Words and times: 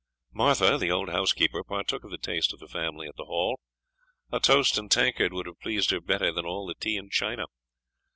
Martha, 0.33 0.79
the 0.79 0.89
old 0.89 1.09
housekeeper, 1.09 1.63
partook 1.63 2.03
of 2.03 2.09
the 2.09 2.17
taste 2.17 2.53
of 2.53 2.59
the 2.59 2.67
family 2.67 3.05
at 3.07 3.15
the 3.17 3.25
Hall. 3.25 3.59
A 4.31 4.39
toast 4.39 4.75
and 4.75 4.89
tankard 4.89 5.31
would 5.31 5.45
have 5.45 5.59
pleased 5.59 5.91
her 5.91 6.01
better 6.01 6.31
than 6.33 6.43
all 6.43 6.65
the 6.65 6.73
tea 6.73 6.97
in 6.97 7.11
China. 7.11 7.45